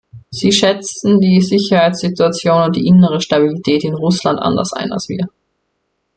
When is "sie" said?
0.31-0.51